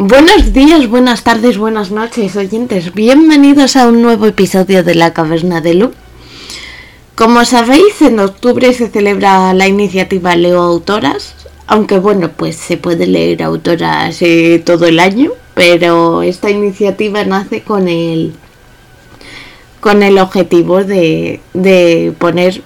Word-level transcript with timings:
Buenos 0.00 0.52
días, 0.52 0.86
buenas 0.86 1.24
tardes, 1.24 1.58
buenas 1.58 1.90
noches, 1.90 2.36
oyentes. 2.36 2.94
Bienvenidos 2.94 3.74
a 3.74 3.88
un 3.88 4.00
nuevo 4.00 4.26
episodio 4.26 4.84
de 4.84 4.94
La 4.94 5.12
Caverna 5.12 5.60
de 5.60 5.74
Lu. 5.74 5.90
Como 7.16 7.44
sabéis, 7.44 8.00
en 8.02 8.20
octubre 8.20 8.72
se 8.74 8.90
celebra 8.90 9.52
la 9.54 9.66
iniciativa 9.66 10.36
Leo 10.36 10.62
Autoras, 10.62 11.34
aunque 11.66 11.98
bueno, 11.98 12.30
pues 12.30 12.54
se 12.54 12.76
puede 12.76 13.08
leer 13.08 13.42
autoras 13.42 14.22
eh, 14.22 14.62
todo 14.64 14.86
el 14.86 15.00
año, 15.00 15.32
pero 15.54 16.22
esta 16.22 16.48
iniciativa 16.48 17.24
nace 17.24 17.62
con 17.62 17.88
el 17.88 18.34
con 19.80 20.04
el 20.04 20.18
objetivo 20.18 20.84
de, 20.84 21.40
de 21.54 22.14
poner 22.16 22.62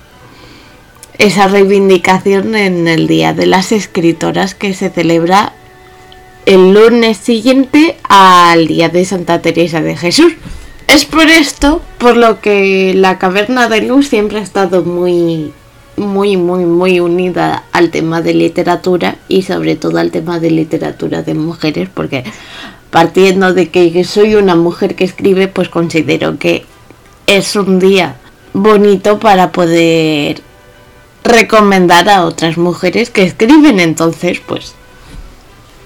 esa 1.16 1.48
reivindicación 1.48 2.54
en 2.56 2.88
el 2.88 3.06
Día 3.06 3.32
de 3.32 3.46
las 3.46 3.72
Escritoras 3.72 4.54
que 4.54 4.74
se 4.74 4.90
celebra 4.90 5.54
el 6.46 6.72
lunes 6.72 7.18
siguiente 7.18 7.96
al 8.08 8.66
Día 8.66 8.88
de 8.88 9.04
Santa 9.04 9.42
Teresa 9.42 9.80
de 9.80 9.96
Jesús. 9.96 10.32
Es 10.88 11.04
por 11.04 11.30
esto 11.30 11.80
por 11.98 12.16
lo 12.16 12.40
que 12.40 12.92
la 12.94 13.18
Caverna 13.18 13.68
de 13.68 13.82
Luz 13.82 14.08
siempre 14.08 14.38
ha 14.38 14.42
estado 14.42 14.82
muy, 14.84 15.52
muy, 15.96 16.36
muy, 16.36 16.64
muy 16.64 17.00
unida 17.00 17.64
al 17.72 17.90
tema 17.90 18.20
de 18.20 18.34
literatura 18.34 19.16
y 19.28 19.42
sobre 19.42 19.76
todo 19.76 19.98
al 19.98 20.10
tema 20.10 20.40
de 20.40 20.50
literatura 20.50 21.22
de 21.22 21.34
mujeres, 21.34 21.88
porque 21.92 22.24
partiendo 22.90 23.54
de 23.54 23.70
que 23.70 24.04
soy 24.04 24.34
una 24.34 24.54
mujer 24.54 24.94
que 24.94 25.04
escribe, 25.04 25.48
pues 25.48 25.68
considero 25.68 26.38
que 26.38 26.64
es 27.26 27.56
un 27.56 27.78
día 27.78 28.16
bonito 28.52 29.18
para 29.18 29.52
poder 29.52 30.42
recomendar 31.24 32.08
a 32.08 32.24
otras 32.24 32.58
mujeres 32.58 33.10
que 33.10 33.22
escriben. 33.22 33.80
Entonces, 33.80 34.40
pues 34.44 34.74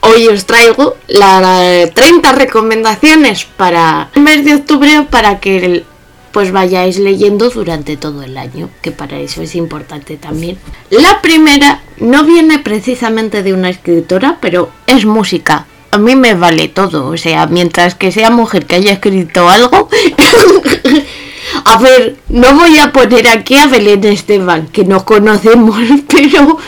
hoy 0.06 0.28
os 0.28 0.46
traigo 0.46 0.96
las 1.08 1.92
30 1.92 2.32
recomendaciones 2.32 3.44
para 3.44 4.10
el 4.14 4.22
mes 4.22 4.44
de 4.44 4.54
octubre 4.54 5.06
para 5.10 5.40
que 5.40 5.84
pues 6.32 6.52
vayáis 6.52 6.98
leyendo 6.98 7.48
durante 7.48 7.96
todo 7.96 8.22
el 8.22 8.36
año, 8.36 8.68
que 8.82 8.92
para 8.92 9.18
eso 9.18 9.40
es 9.40 9.54
importante 9.54 10.16
también. 10.18 10.58
La 10.90 11.22
primera 11.22 11.80
no 11.98 12.24
viene 12.24 12.58
precisamente 12.58 13.42
de 13.42 13.54
una 13.54 13.70
escritora, 13.70 14.36
pero 14.40 14.70
es 14.86 15.06
música. 15.06 15.66
A 15.90 15.98
mí 15.98 16.14
me 16.14 16.34
vale 16.34 16.68
todo, 16.68 17.06
o 17.06 17.16
sea, 17.16 17.46
mientras 17.46 17.94
que 17.94 18.12
sea 18.12 18.28
mujer 18.28 18.66
que 18.66 18.76
haya 18.76 18.92
escrito 18.92 19.48
algo, 19.48 19.88
A 21.64 21.78
ver, 21.78 22.16
no 22.28 22.54
voy 22.54 22.78
a 22.78 22.92
poner 22.92 23.28
aquí 23.28 23.56
a 23.56 23.66
Belén 23.66 24.04
Esteban, 24.04 24.68
que 24.68 24.84
no 24.84 25.04
conocemos, 25.04 25.78
pero, 26.08 26.58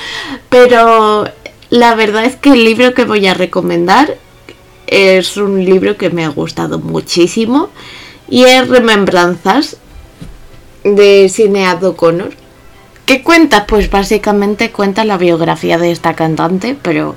pero 0.48 1.28
la 1.70 1.94
verdad 1.94 2.24
es 2.24 2.36
que 2.36 2.50
el 2.50 2.64
libro 2.64 2.94
que 2.94 3.04
voy 3.04 3.26
a 3.26 3.34
recomendar 3.34 4.16
es 4.86 5.36
un 5.36 5.64
libro 5.64 5.96
que 5.96 6.10
me 6.10 6.24
ha 6.24 6.28
gustado 6.28 6.78
muchísimo 6.78 7.68
y 8.28 8.44
es 8.44 8.68
Remembranzas 8.68 9.76
de 10.84 11.28
Sinead 11.28 11.82
O'Connor. 11.84 12.30
¿Qué 13.04 13.22
cuenta? 13.22 13.66
Pues 13.66 13.90
básicamente 13.90 14.70
cuenta 14.70 15.04
la 15.04 15.16
biografía 15.18 15.78
de 15.78 15.90
esta 15.90 16.14
cantante, 16.14 16.76
pero 16.80 17.16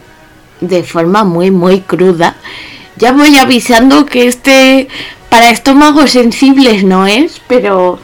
de 0.60 0.84
forma 0.84 1.24
muy, 1.24 1.52
muy 1.52 1.82
cruda. 1.82 2.36
Ya 2.98 3.12
voy 3.14 3.38
avisando 3.38 4.06
que 4.06 4.28
este 4.28 4.88
para 5.30 5.50
estómagos 5.50 6.12
sensibles 6.12 6.84
no 6.84 7.08
es, 7.08 7.42
pero, 7.48 8.00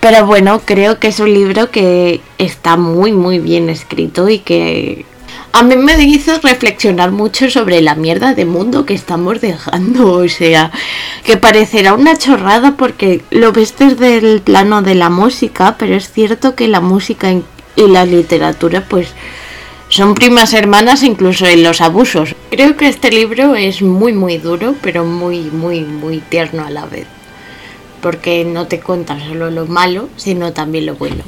pero 0.00 0.24
bueno, 0.26 0.62
creo 0.64 0.98
que 0.98 1.08
es 1.08 1.20
un 1.20 1.32
libro 1.32 1.70
que 1.70 2.22
está 2.38 2.78
muy, 2.78 3.12
muy 3.12 3.38
bien 3.38 3.68
escrito 3.68 4.28
y 4.30 4.38
que 4.38 5.04
a 5.52 5.62
mí 5.62 5.76
me 5.76 6.02
hizo 6.02 6.38
reflexionar 6.40 7.12
mucho 7.12 7.50
sobre 7.50 7.82
la 7.82 7.94
mierda 7.94 8.34
de 8.34 8.46
mundo 8.46 8.86
que 8.86 8.94
estamos 8.94 9.40
dejando. 9.40 10.12
O 10.12 10.28
sea, 10.28 10.70
que 11.24 11.36
parecerá 11.36 11.94
una 11.94 12.16
chorrada 12.16 12.76
porque 12.76 13.22
lo 13.30 13.52
ves 13.52 13.74
desde 13.78 14.18
el 14.18 14.40
plano 14.40 14.82
de 14.82 14.94
la 14.94 15.10
música, 15.10 15.76
pero 15.78 15.94
es 15.94 16.10
cierto 16.10 16.54
que 16.54 16.68
la 16.68 16.80
música 16.80 17.32
y 17.32 17.88
la 17.88 18.04
literatura, 18.04 18.84
pues 18.88 19.08
son 19.88 20.14
primas 20.14 20.54
hermanas 20.54 21.02
incluso 21.02 21.46
en 21.46 21.62
los 21.62 21.82
abusos. 21.82 22.34
Creo 22.50 22.76
que 22.76 22.88
este 22.88 23.10
libro 23.10 23.54
es 23.54 23.82
muy 23.82 24.14
muy 24.14 24.38
duro, 24.38 24.74
pero 24.80 25.04
muy 25.04 25.40
muy 25.50 25.80
muy 25.80 26.20
tierno 26.20 26.64
a 26.64 26.70
la 26.70 26.86
vez. 26.86 27.06
Porque 28.02 28.44
no 28.44 28.66
te 28.66 28.80
cuenta 28.80 29.18
solo 29.26 29.50
lo 29.50 29.64
malo, 29.64 30.10
sino 30.16 30.52
también 30.52 30.84
lo 30.84 30.96
bueno. 30.96 31.24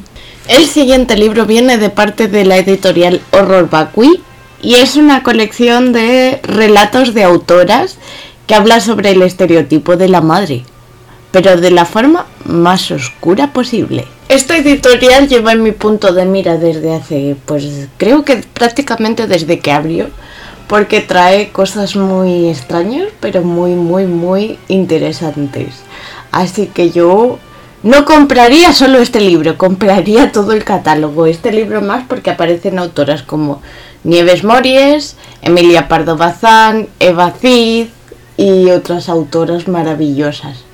El 0.48 0.66
siguiente 0.66 1.16
libro 1.16 1.46
viene 1.46 1.78
de 1.78 1.88
parte 1.88 2.28
de 2.28 2.44
la 2.44 2.58
editorial 2.58 3.22
Horror 3.30 3.70
Vacui 3.70 4.20
y 4.60 4.74
es 4.74 4.96
una 4.96 5.22
colección 5.22 5.94
de 5.94 6.40
relatos 6.42 7.14
de 7.14 7.24
autoras 7.24 7.96
que 8.46 8.54
habla 8.54 8.80
sobre 8.80 9.12
el 9.12 9.22
estereotipo 9.22 9.96
de 9.96 10.08
la 10.08 10.20
madre, 10.20 10.64
pero 11.30 11.58
de 11.58 11.70
la 11.70 11.86
forma 11.86 12.26
más 12.44 12.90
oscura 12.90 13.52
posible. 13.52 14.06
Esta 14.28 14.56
editorial 14.56 15.28
lleva 15.28 15.52
en 15.52 15.62
mi 15.62 15.72
punto 15.72 16.12
de 16.12 16.24
mira 16.24 16.56
desde 16.56 16.94
hace, 16.94 17.36
pues 17.46 17.88
creo 17.98 18.24
que 18.24 18.36
prácticamente 18.52 19.26
desde 19.26 19.60
que 19.60 19.70
abrió, 19.70 20.08
porque 20.66 21.00
trae 21.00 21.50
cosas 21.50 21.94
muy 21.94 22.48
extrañas, 22.48 23.08
pero 23.20 23.42
muy, 23.42 23.72
muy, 23.74 24.06
muy 24.06 24.58
interesantes. 24.68 25.83
Así 26.34 26.66
que 26.66 26.90
yo 26.90 27.38
no 27.82 28.04
compraría 28.04 28.72
solo 28.72 28.98
este 28.98 29.20
libro, 29.20 29.56
compraría 29.56 30.32
todo 30.32 30.52
el 30.52 30.64
catálogo. 30.64 31.26
Este 31.26 31.52
libro 31.52 31.80
más 31.80 32.04
porque 32.08 32.30
aparecen 32.30 32.78
autoras 32.78 33.22
como 33.22 33.62
Nieves 34.02 34.44
Mories, 34.44 35.16
Emilia 35.42 35.88
Pardo 35.88 36.16
Bazán, 36.16 36.88
Eva 37.00 37.32
Cid 37.40 37.86
y 38.36 38.70
otras 38.70 39.08
autoras 39.08 39.68
maravillosas. 39.68 40.64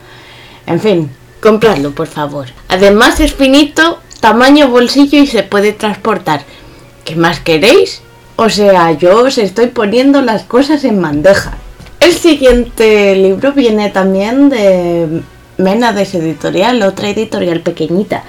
En 0.66 0.80
fin, 0.80 1.10
Compradlo, 1.40 1.92
por 1.92 2.06
favor. 2.06 2.48
Además 2.68 3.18
es 3.18 3.32
finito, 3.32 3.98
tamaño 4.20 4.68
bolsillo 4.68 5.18
y 5.18 5.26
se 5.26 5.42
puede 5.42 5.72
transportar. 5.72 6.42
¿Qué 7.04 7.16
más 7.16 7.40
queréis? 7.40 8.02
O 8.36 8.50
sea, 8.50 8.92
yo 8.92 9.24
os 9.24 9.38
estoy 9.38 9.68
poniendo 9.68 10.20
las 10.20 10.42
cosas 10.42 10.84
en 10.84 11.00
bandeja. 11.00 11.54
El 11.98 12.12
siguiente 12.12 13.16
libro 13.16 13.52
viene 13.52 13.88
también 13.88 14.50
de 14.50 15.22
Menades 15.60 16.14
Editorial, 16.14 16.82
otra 16.82 17.10
editorial 17.10 17.60
pequeñita. 17.60 18.24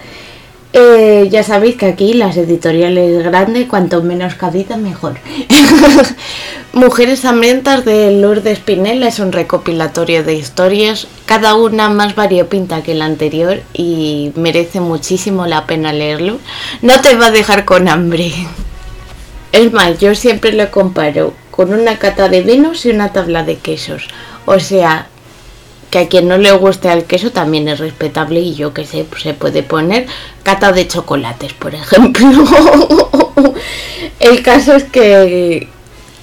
Eh, 0.73 1.27
ya 1.29 1.43
sabéis 1.43 1.75
que 1.75 1.85
aquí 1.85 2.13
las 2.13 2.37
editoriales 2.37 3.23
grandes, 3.23 3.67
cuanto 3.67 4.01
menos 4.03 4.35
cabida, 4.35 4.77
mejor. 4.77 5.15
Mujeres 6.73 7.25
hambrientas 7.25 7.83
de 7.83 8.11
Lourdes 8.11 8.59
Pinel 8.59 9.03
es 9.03 9.19
un 9.19 9.33
recopilatorio 9.33 10.23
de 10.23 10.35
historias, 10.35 11.07
cada 11.25 11.55
una 11.55 11.89
más 11.89 12.15
variopinta 12.15 12.83
que 12.83 12.95
la 12.95 13.05
anterior 13.05 13.61
y 13.73 14.31
merece 14.35 14.79
muchísimo 14.79 15.45
la 15.45 15.65
pena 15.65 15.91
leerlo. 15.91 16.39
No 16.81 17.01
te 17.01 17.15
va 17.15 17.25
a 17.25 17.31
dejar 17.31 17.65
con 17.65 17.89
hambre. 17.89 18.31
Es 19.51 19.73
más, 19.73 19.99
yo 19.99 20.15
siempre 20.15 20.53
lo 20.53 20.71
comparo 20.71 21.33
con 21.51 21.73
una 21.73 21.99
cata 21.99 22.29
de 22.29 22.41
vinos 22.41 22.85
y 22.85 22.91
una 22.91 23.11
tabla 23.11 23.43
de 23.43 23.57
quesos. 23.57 24.07
O 24.45 24.59
sea, 24.59 25.07
que 25.91 25.99
a 25.99 26.07
quien 26.07 26.29
no 26.29 26.37
le 26.37 26.51
guste 26.53 26.91
el 26.91 27.03
queso 27.03 27.31
también 27.31 27.67
es 27.67 27.79
respetable 27.79 28.39
y 28.39 28.55
yo 28.55 28.73
que 28.73 28.85
sé, 28.85 29.03
pues 29.03 29.23
se 29.23 29.33
puede 29.33 29.61
poner 29.61 30.07
cata 30.41 30.71
de 30.71 30.87
chocolates, 30.87 31.53
por 31.53 31.75
ejemplo. 31.75 32.27
el 34.21 34.41
caso 34.41 34.73
es 34.73 34.85
que 34.85 35.67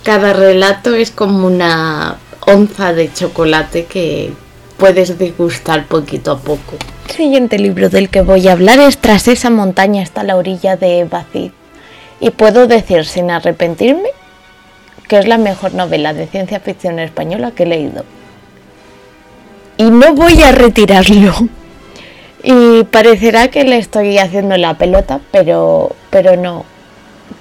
cada 0.02 0.32
relato 0.32 0.94
es 0.94 1.10
como 1.10 1.46
una 1.46 2.16
onza 2.46 2.94
de 2.94 3.12
chocolate 3.12 3.84
que 3.84 4.32
puedes 4.78 5.18
degustar 5.18 5.84
poquito 5.84 6.32
a 6.32 6.38
poco. 6.38 6.76
El 7.06 7.14
siguiente 7.14 7.58
libro 7.58 7.90
del 7.90 8.08
que 8.08 8.22
voy 8.22 8.48
a 8.48 8.52
hablar 8.52 8.78
es 8.78 8.96
Tras 8.96 9.28
esa 9.28 9.50
montaña 9.50 10.02
está 10.02 10.22
la 10.22 10.36
orilla 10.36 10.76
de 10.76 11.04
Bacid. 11.04 11.50
Y 12.20 12.30
puedo 12.30 12.66
decir 12.66 13.04
sin 13.04 13.30
arrepentirme 13.30 14.08
que 15.08 15.18
es 15.18 15.26
la 15.26 15.38
mejor 15.38 15.74
novela 15.74 16.14
de 16.14 16.26
ciencia 16.26 16.60
ficción 16.60 16.98
española 16.98 17.50
que 17.50 17.64
he 17.64 17.66
leído 17.66 18.04
y 19.78 19.84
no 19.84 20.14
voy 20.14 20.42
a 20.42 20.52
retirarlo. 20.52 21.32
Y 22.42 22.84
parecerá 22.84 23.48
que 23.48 23.64
le 23.64 23.78
estoy 23.78 24.18
haciendo 24.18 24.56
la 24.56 24.74
pelota, 24.74 25.20
pero, 25.32 25.94
pero 26.10 26.36
no. 26.36 26.64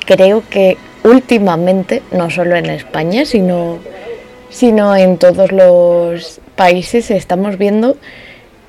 Creo 0.05 0.43
que 0.49 0.77
últimamente, 1.03 2.01
no 2.11 2.29
solo 2.29 2.55
en 2.55 2.67
España, 2.67 3.25
sino, 3.25 3.79
sino 4.49 4.95
en 4.95 5.17
todos 5.17 5.51
los 5.51 6.39
países, 6.55 7.11
estamos 7.11 7.57
viendo 7.57 7.97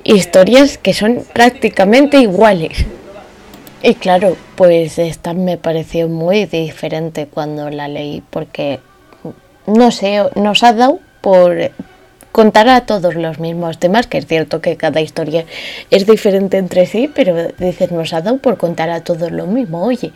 historias 0.03 0.77
que 0.77 0.93
son 0.93 1.23
prácticamente 1.33 2.17
iguales. 2.17 2.85
Y 3.81 3.95
claro, 3.95 4.35
pues 4.55 4.99
esta 4.99 5.33
me 5.33 5.57
pareció 5.57 6.09
muy 6.09 6.45
diferente 6.45 7.27
cuando 7.27 7.69
la 7.69 7.87
leí, 7.87 8.21
porque, 8.29 8.79
no 9.67 9.91
sé, 9.91 10.23
nos 10.35 10.63
ha 10.63 10.73
dado 10.73 10.99
por, 11.21 11.71
contará 12.31 12.81
todos 12.81 13.15
los 13.15 13.39
mismos 13.39 13.79
temas, 13.79 14.07
que 14.07 14.17
es 14.17 14.27
cierto 14.27 14.61
que 14.61 14.77
cada 14.77 15.01
historia 15.01 15.45
es 15.89 16.05
diferente 16.05 16.57
entre 16.57 16.85
sí, 16.85 17.11
pero 17.13 17.35
dices, 17.57 17.91
nos 17.91 18.13
ha 18.13 18.21
dado 18.21 18.37
por 18.37 18.57
contar 18.57 18.89
a 18.89 19.01
todos 19.01 19.31
lo 19.31 19.47
mismo, 19.47 19.83
oye, 19.83 20.11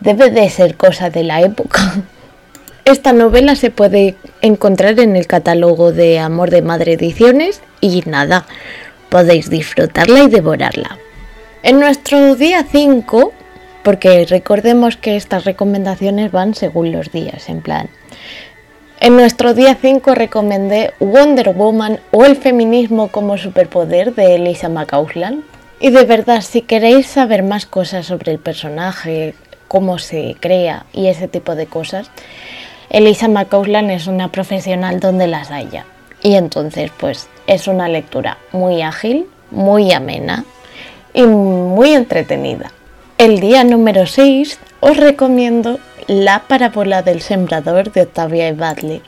debe 0.00 0.30
de 0.30 0.48
ser 0.50 0.76
cosa 0.76 1.10
de 1.10 1.24
la 1.24 1.40
época. 1.42 2.02
Esta 2.84 3.12
novela 3.12 3.54
se 3.54 3.70
puede 3.70 4.16
encontrar 4.40 4.98
en 4.98 5.14
el 5.14 5.28
catálogo 5.28 5.92
de 5.92 6.18
Amor 6.18 6.50
de 6.50 6.62
Madre 6.62 6.94
Ediciones 6.94 7.60
y 7.80 8.02
nada, 8.06 8.44
podéis 9.08 9.50
disfrutarla 9.50 10.24
y 10.24 10.28
devorarla. 10.28 10.98
En 11.62 11.78
nuestro 11.78 12.34
día 12.34 12.66
5, 12.68 13.32
porque 13.84 14.26
recordemos 14.28 14.96
que 14.96 15.16
estas 15.16 15.44
recomendaciones 15.44 16.32
van 16.32 16.54
según 16.54 16.90
los 16.90 17.12
días, 17.12 17.48
en 17.48 17.62
plan. 17.62 17.88
En 19.04 19.16
nuestro 19.16 19.52
día 19.52 19.74
5 19.82 20.14
recomendé 20.14 20.94
Wonder 21.00 21.52
Woman 21.54 21.98
o 22.12 22.24
el 22.24 22.36
feminismo 22.36 23.08
como 23.08 23.36
superpoder 23.36 24.14
de 24.14 24.36
Elisa 24.36 24.68
McCausland. 24.68 25.42
Y 25.80 25.90
de 25.90 26.04
verdad, 26.04 26.40
si 26.40 26.62
queréis 26.62 27.08
saber 27.08 27.42
más 27.42 27.66
cosas 27.66 28.06
sobre 28.06 28.30
el 28.30 28.38
personaje, 28.38 29.34
cómo 29.66 29.98
se 29.98 30.36
crea 30.38 30.86
y 30.92 31.08
ese 31.08 31.26
tipo 31.26 31.56
de 31.56 31.66
cosas, 31.66 32.12
Elisa 32.90 33.26
McCausland 33.26 33.90
es 33.90 34.06
una 34.06 34.28
profesional 34.28 35.00
donde 35.00 35.26
las 35.26 35.50
haya. 35.50 35.84
Y 36.22 36.36
entonces, 36.36 36.92
pues 36.96 37.28
es 37.48 37.66
una 37.66 37.88
lectura 37.88 38.38
muy 38.52 38.82
ágil, 38.82 39.26
muy 39.50 39.90
amena 39.90 40.44
y 41.12 41.24
muy 41.24 41.92
entretenida. 41.92 42.70
El 43.18 43.40
día 43.40 43.64
número 43.64 44.06
6 44.06 44.60
os 44.78 44.96
recomiendo 44.96 45.80
La 46.06 46.40
parábola 46.40 47.02
del 47.02 47.20
sembrador 47.20 47.92
de 47.92 48.02
Octavia 48.02 48.52
Butler. 48.52 49.02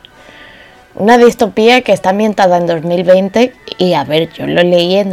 Una 0.94 1.18
distopía 1.18 1.82
que 1.82 1.92
está 1.92 2.10
ambientada 2.10 2.56
en 2.58 2.66
2020 2.66 3.52
y 3.78 3.94
a 3.94 4.04
ver, 4.04 4.32
yo 4.32 4.46
lo 4.46 4.62
leí 4.62 4.96
en 4.96 5.10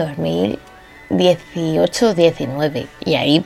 2018-19 1.10 2.88
y 3.06 3.16
ahí 3.16 3.44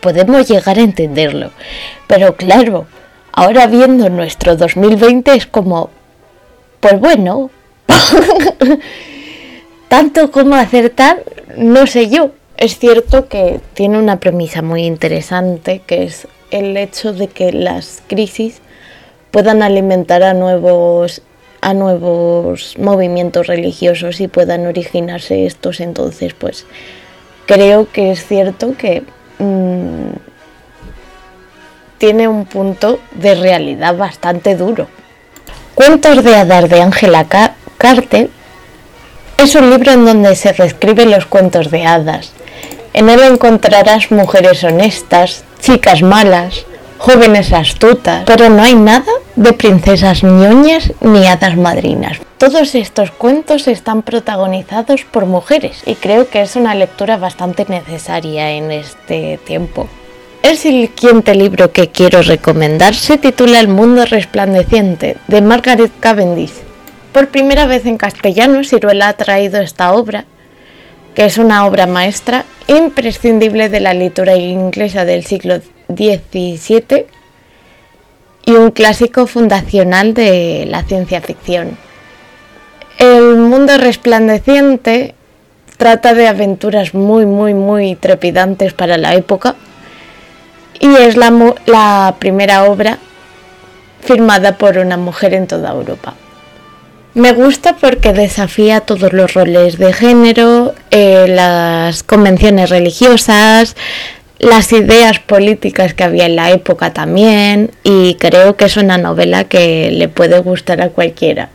podemos 0.00 0.48
llegar 0.48 0.78
a 0.78 0.82
entenderlo. 0.82 1.50
Pero 2.06 2.36
claro, 2.36 2.86
Ahora 3.36 3.66
viendo 3.66 4.08
nuestro 4.10 4.54
2020 4.54 5.34
es 5.34 5.46
como, 5.48 5.90
pues 6.78 7.00
bueno, 7.00 7.50
tanto 9.88 10.30
como 10.30 10.54
acertar, 10.54 11.24
no 11.56 11.88
sé 11.88 12.08
yo. 12.08 12.30
Es 12.56 12.78
cierto 12.78 13.26
que 13.26 13.58
tiene 13.74 13.98
una 13.98 14.20
premisa 14.20 14.62
muy 14.62 14.84
interesante, 14.84 15.82
que 15.84 16.04
es 16.04 16.28
el 16.50 16.76
hecho 16.76 17.12
de 17.12 17.28
que 17.28 17.52
las 17.52 18.02
crisis 18.06 18.60
puedan 19.30 19.62
alimentar 19.62 20.22
a 20.22 20.34
nuevos 20.34 21.22
a 21.60 21.72
nuevos 21.72 22.76
movimientos 22.78 23.46
religiosos 23.46 24.20
y 24.20 24.28
puedan 24.28 24.66
originarse 24.66 25.46
estos 25.46 25.80
entonces 25.80 26.34
pues 26.34 26.66
creo 27.46 27.90
que 27.90 28.10
es 28.10 28.26
cierto 28.26 28.76
que 28.76 29.02
mm, 29.38 30.10
tiene 31.98 32.28
un 32.28 32.44
punto 32.44 33.00
de 33.12 33.34
realidad 33.34 33.96
bastante 33.96 34.56
duro. 34.56 34.88
Cuentos 35.74 36.22
de 36.22 36.36
hadas 36.36 36.68
de 36.68 36.82
Ángela 36.82 37.26
Carter 37.78 38.28
es 39.38 39.54
un 39.54 39.70
libro 39.70 39.92
en 39.92 40.04
donde 40.04 40.36
se 40.36 40.52
reescriben 40.52 41.10
los 41.10 41.26
cuentos 41.26 41.70
de 41.70 41.86
hadas. 41.86 42.32
En 42.92 43.08
él 43.08 43.20
encontrarás 43.22 44.10
mujeres 44.10 44.62
honestas, 44.64 45.44
chicas 45.64 46.02
malas, 46.02 46.66
jóvenes 46.98 47.50
astutas, 47.54 48.24
pero 48.26 48.50
no 48.50 48.62
hay 48.62 48.74
nada 48.74 49.10
de 49.34 49.54
princesas 49.54 50.22
ñoñas 50.22 50.92
ni 51.00 51.26
hadas 51.26 51.56
madrinas. 51.56 52.18
Todos 52.36 52.74
estos 52.74 53.10
cuentos 53.10 53.66
están 53.66 54.02
protagonizados 54.02 55.06
por 55.06 55.24
mujeres 55.24 55.82
y 55.86 55.94
creo 55.94 56.28
que 56.28 56.42
es 56.42 56.56
una 56.56 56.74
lectura 56.74 57.16
bastante 57.16 57.64
necesaria 57.66 58.50
en 58.50 58.72
este 58.72 59.38
tiempo. 59.46 59.88
El 60.42 60.58
siguiente 60.58 61.34
libro 61.34 61.72
que 61.72 61.88
quiero 61.88 62.20
recomendar 62.20 62.94
se 62.94 63.16
titula 63.16 63.58
El 63.58 63.68
mundo 63.68 64.04
resplandeciente 64.04 65.16
de 65.28 65.40
Margaret 65.40 65.92
Cavendish. 65.98 66.52
Por 67.12 67.28
primera 67.28 67.64
vez 67.64 67.86
en 67.86 67.96
castellano, 67.96 68.64
Ciruela 68.64 69.08
ha 69.08 69.12
traído 69.14 69.62
esta 69.62 69.94
obra, 69.94 70.26
que 71.14 71.24
es 71.24 71.38
una 71.38 71.66
obra 71.66 71.86
maestra 71.86 72.44
imprescindible 72.66 73.68
de 73.68 73.80
la 73.80 73.94
literatura 73.94 74.36
inglesa 74.36 75.04
del 75.04 75.24
siglo 75.24 75.60
XVII 75.88 77.06
y 78.46 78.52
un 78.52 78.70
clásico 78.70 79.26
fundacional 79.26 80.14
de 80.14 80.66
la 80.68 80.82
ciencia 80.82 81.20
ficción. 81.20 81.76
El 82.98 83.36
mundo 83.36 83.76
resplandeciente 83.78 85.14
trata 85.76 86.14
de 86.14 86.28
aventuras 86.28 86.94
muy, 86.94 87.26
muy, 87.26 87.54
muy 87.54 87.96
trepidantes 87.96 88.72
para 88.72 88.96
la 88.96 89.14
época 89.14 89.56
y 90.80 90.94
es 90.96 91.16
la, 91.16 92.14
primera 92.18 92.64
obra 92.64 92.98
firmada 94.00 94.58
por 94.58 94.78
una 94.78 94.96
mujer 94.96 95.34
en 95.34 95.46
toda 95.46 95.72
Europa. 95.72 96.14
Me 97.14 97.32
gusta 97.32 97.76
porque 97.76 98.12
desafía 98.12 98.80
todos 98.80 99.12
los 99.12 99.34
roles 99.34 99.78
de 99.78 99.92
género, 99.92 100.74
eh, 100.90 101.26
las 101.28 102.02
convenciones 102.02 102.70
religiosas, 102.70 103.76
las 104.40 104.72
ideas 104.72 105.20
políticas 105.20 105.94
que 105.94 106.02
había 106.02 106.26
en 106.26 106.34
la 106.34 106.50
época 106.50 106.92
también 106.92 107.70
y 107.84 108.16
creo 108.16 108.56
que 108.56 108.64
es 108.64 108.76
una 108.76 108.98
novela 108.98 109.44
que 109.44 109.92
le 109.92 110.08
puede 110.08 110.40
gustar 110.40 110.82
a 110.82 110.88
cualquiera. 110.88 111.50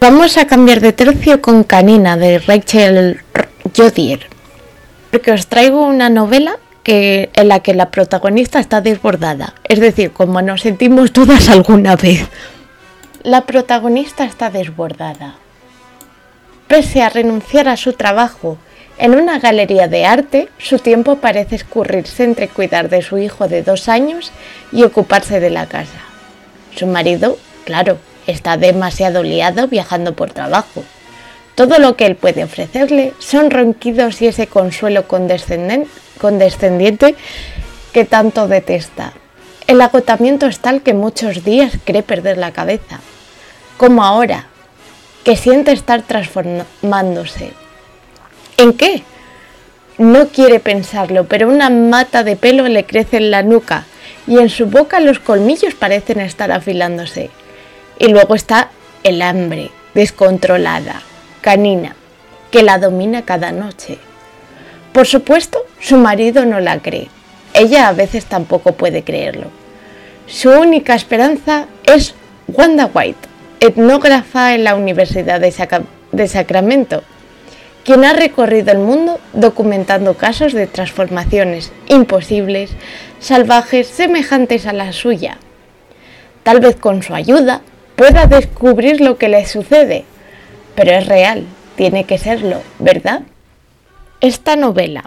Vamos 0.00 0.36
a 0.36 0.48
cambiar 0.48 0.80
de 0.80 0.92
tercio 0.92 1.40
con 1.40 1.62
Canina 1.62 2.16
de 2.16 2.40
Rachel 2.40 3.20
Jodier, 3.76 4.26
porque 5.12 5.30
os 5.30 5.46
traigo 5.46 5.86
una 5.86 6.10
novela 6.10 6.56
que, 6.82 7.30
en 7.34 7.46
la 7.46 7.60
que 7.60 7.74
la 7.74 7.92
protagonista 7.92 8.58
está 8.58 8.80
desbordada, 8.80 9.54
es 9.68 9.78
decir, 9.78 10.10
como 10.10 10.42
nos 10.42 10.62
sentimos 10.62 11.12
todas 11.12 11.48
alguna 11.48 11.94
vez. 11.94 12.28
La 13.22 13.42
protagonista 13.42 14.24
está 14.24 14.48
desbordada. 14.48 15.34
Pese 16.68 17.02
a 17.02 17.10
renunciar 17.10 17.68
a 17.68 17.76
su 17.76 17.92
trabajo 17.92 18.56
en 18.96 19.14
una 19.14 19.38
galería 19.38 19.88
de 19.88 20.06
arte, 20.06 20.48
su 20.56 20.78
tiempo 20.78 21.16
parece 21.16 21.56
escurrirse 21.56 22.24
entre 22.24 22.48
cuidar 22.48 22.88
de 22.88 23.02
su 23.02 23.18
hijo 23.18 23.46
de 23.46 23.62
dos 23.62 23.90
años 23.90 24.32
y 24.72 24.84
ocuparse 24.84 25.38
de 25.38 25.50
la 25.50 25.66
casa. 25.66 25.98
Su 26.74 26.86
marido, 26.86 27.36
claro, 27.66 27.98
está 28.26 28.56
demasiado 28.56 29.22
liado 29.22 29.68
viajando 29.68 30.14
por 30.14 30.30
trabajo. 30.30 30.82
Todo 31.56 31.78
lo 31.78 31.96
que 31.96 32.06
él 32.06 32.16
puede 32.16 32.42
ofrecerle 32.42 33.12
son 33.18 33.50
ronquidos 33.50 34.22
y 34.22 34.28
ese 34.28 34.46
consuelo 34.46 35.06
condescendiente 35.06 37.16
que 37.92 38.06
tanto 38.06 38.48
detesta. 38.48 39.12
El 39.66 39.82
agotamiento 39.82 40.46
es 40.46 40.58
tal 40.58 40.80
que 40.82 40.94
muchos 40.94 41.44
días 41.44 41.74
cree 41.84 42.02
perder 42.02 42.38
la 42.38 42.52
cabeza, 42.52 43.00
como 43.80 44.04
ahora, 44.04 44.44
que 45.24 45.36
siente 45.36 45.72
estar 45.72 46.02
transformándose. 46.02 47.54
¿En 48.58 48.74
qué? 48.74 49.04
No 49.96 50.28
quiere 50.28 50.60
pensarlo, 50.60 51.24
pero 51.24 51.48
una 51.48 51.70
mata 51.70 52.22
de 52.22 52.36
pelo 52.36 52.68
le 52.68 52.84
crece 52.84 53.16
en 53.16 53.30
la 53.30 53.42
nuca 53.42 53.86
y 54.26 54.36
en 54.36 54.50
su 54.50 54.66
boca 54.66 55.00
los 55.00 55.18
colmillos 55.18 55.72
parecen 55.72 56.20
estar 56.20 56.52
afilándose. 56.52 57.30
Y 57.98 58.08
luego 58.08 58.34
está 58.34 58.68
el 59.02 59.22
hambre, 59.22 59.70
descontrolada, 59.94 61.00
canina, 61.40 61.96
que 62.50 62.62
la 62.62 62.76
domina 62.76 63.22
cada 63.22 63.50
noche. 63.50 63.96
Por 64.92 65.06
supuesto, 65.06 65.58
su 65.80 65.96
marido 65.96 66.44
no 66.44 66.60
la 66.60 66.80
cree. 66.80 67.08
Ella 67.54 67.88
a 67.88 67.94
veces 67.94 68.26
tampoco 68.26 68.72
puede 68.72 69.04
creerlo. 69.04 69.46
Su 70.26 70.50
única 70.50 70.94
esperanza 70.94 71.64
es 71.86 72.14
Wanda 72.46 72.90
White, 72.92 73.29
etnógrafa 73.60 74.54
en 74.54 74.64
la 74.64 74.74
Universidad 74.74 75.38
de, 75.38 76.28
Sacramento, 76.28 77.02
quien 77.84 78.04
ha 78.04 78.14
recorrido 78.14 78.72
el 78.72 78.78
mundo 78.78 79.20
documentando 79.34 80.14
casos 80.14 80.54
de 80.54 80.66
transformaciones 80.66 81.70
imposibles, 81.86 82.70
salvajes, 83.18 83.86
semejantes 83.86 84.66
a 84.66 84.72
la 84.72 84.92
suya. 84.92 85.36
Tal 86.42 86.60
vez 86.60 86.76
con 86.76 87.02
su 87.02 87.14
ayuda 87.14 87.60
pueda 87.96 88.24
descubrir 88.26 89.02
lo 89.02 89.18
que 89.18 89.28
le 89.28 89.46
sucede, 89.46 90.04
pero 90.74 90.92
es 90.92 91.06
real, 91.06 91.44
tiene 91.76 92.04
que 92.04 92.16
serlo, 92.16 92.62
¿verdad? 92.78 93.22
Esta 94.22 94.56
novela, 94.56 95.04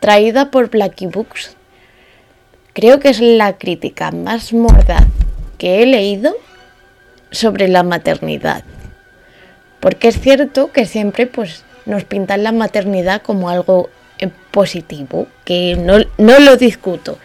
traída 0.00 0.50
por 0.50 0.70
Blackie 0.70 1.06
Books, 1.06 1.56
creo 2.72 2.98
que 2.98 3.10
es 3.10 3.20
la 3.20 3.58
crítica 3.58 4.10
más 4.10 4.54
mordaz 4.54 5.04
que 5.58 5.82
he 5.82 5.86
leído 5.86 6.34
sobre 7.30 7.68
la 7.68 7.82
maternidad. 7.82 8.64
Porque 9.80 10.08
es 10.08 10.20
cierto 10.20 10.72
que 10.72 10.86
siempre 10.86 11.26
pues, 11.26 11.64
nos 11.86 12.04
pintan 12.04 12.42
la 12.42 12.52
maternidad 12.52 13.22
como 13.22 13.48
algo 13.48 13.90
eh, 14.18 14.28
positivo, 14.50 15.26
que 15.44 15.76
no, 15.76 15.98
no 16.18 16.38
lo 16.38 16.56
discuto. 16.56 17.18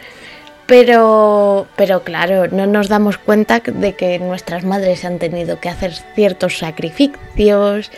Pero, 0.66 1.68
pero 1.76 2.04
claro, 2.04 2.48
no 2.48 2.66
nos 2.66 2.88
damos 2.88 3.18
cuenta 3.18 3.60
de 3.60 3.94
que 3.94 4.18
nuestras 4.18 4.64
madres 4.64 5.06
han 5.06 5.20
tenido 5.20 5.60
que 5.60 5.70
hacer 5.70 5.94
ciertos 6.16 6.58
sacrificios, 6.58 7.92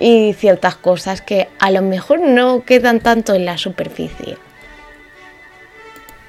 y 0.00 0.32
ciertas 0.32 0.74
cosas 0.76 1.20
que 1.20 1.48
a 1.60 1.70
lo 1.70 1.82
mejor 1.82 2.20
no 2.20 2.64
quedan 2.64 3.00
tanto 3.00 3.34
en 3.34 3.44
la 3.44 3.58
superficie. 3.58 4.38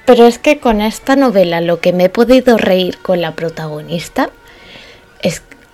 Pero 0.04 0.26
es 0.26 0.38
que 0.38 0.58
con 0.58 0.82
esta 0.82 1.16
novela 1.16 1.60
lo 1.60 1.80
que 1.80 1.92
me 1.92 2.04
he 2.04 2.08
podido 2.08 2.58
reír 2.58 2.98
con 2.98 3.20
la 3.22 3.34
protagonista 3.34 4.30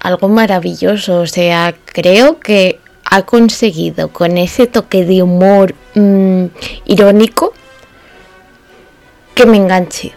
algo 0.01 0.29
maravilloso. 0.29 1.21
O 1.21 1.27
sea, 1.27 1.75
creo 1.85 2.41
que 2.41 2.81
ha 3.05 3.23
conseguido 3.23 4.09
con 4.09 4.37
ese 4.37 4.67
toque 4.67 5.05
de 5.05 5.23
humor 5.23 5.75
mm, 5.95 6.47
irónico 6.85 7.53
que 9.35 9.47
me 9.47 9.57
enganche. 9.57 10.13